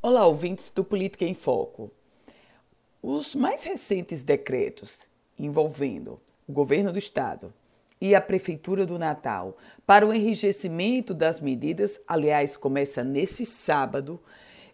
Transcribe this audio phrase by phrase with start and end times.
[0.00, 1.90] Olá, ouvintes do Política em Foco.
[3.02, 5.00] Os mais recentes decretos
[5.36, 7.52] envolvendo o governo do estado
[8.00, 14.20] e a prefeitura do Natal para o enrijecimento das medidas, aliás, começa nesse sábado,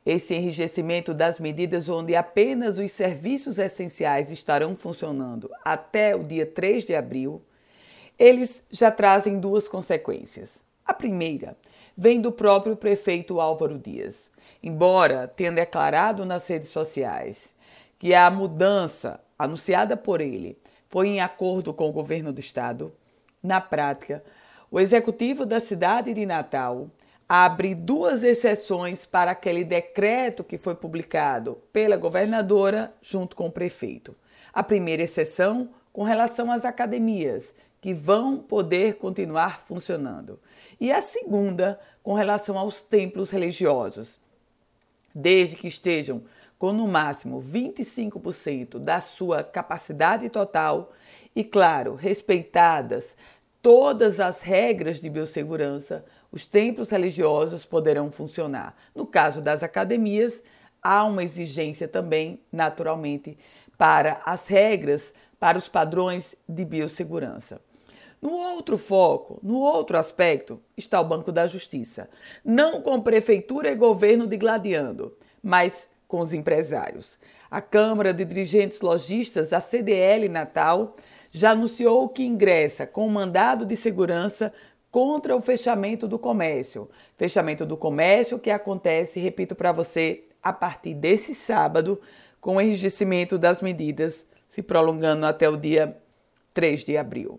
[0.04, 6.85] esse enrijecimento das medidas onde apenas os serviços essenciais estarão funcionando até o dia 3
[6.85, 7.41] de abril,
[8.19, 10.63] eles já trazem duas consequências.
[10.85, 11.56] A primeira
[11.97, 14.33] vem do próprio prefeito Álvaro Dias
[14.65, 17.52] embora tenha declarado nas redes sociais
[17.98, 22.90] que a mudança anunciada por ele foi em acordo com o governo do estado,
[23.42, 24.24] na prática,
[24.70, 26.88] o executivo da cidade de Natal
[27.28, 34.16] abre duas exceções para aquele decreto que foi publicado pela governadora junto com o prefeito.
[34.51, 40.40] A primeira exceção com relação às academias, que vão poder continuar funcionando.
[40.80, 44.18] E a segunda com relação aos templos religiosos,
[45.14, 46.24] desde que estejam
[46.59, 50.93] com no máximo 25% da sua capacidade total
[51.34, 53.16] e, claro, respeitadas
[53.60, 58.76] todas as regras de biossegurança, os templos religiosos poderão funcionar.
[58.95, 60.42] No caso das academias,
[60.82, 63.38] há uma exigência também, naturalmente,
[63.79, 67.61] para as regras, para os padrões de biossegurança.
[68.25, 72.08] No outro foco, no outro aspecto, está o Banco da Justiça.
[72.42, 77.19] Não com prefeitura e governo digladiando, mas com os empresários.
[77.50, 80.97] A Câmara de Dirigentes Logistas, a CDL Natal,
[81.34, 84.55] já anunciou que ingressa com mandado de segurança
[84.91, 86.89] contra o fechamento do comércio.
[87.19, 92.00] Fechamento do comércio que acontece, repito para você, a partir desse sábado,
[92.41, 95.95] com o enrijecimento das medidas se prolongando até o dia
[96.55, 97.39] 3 de abril.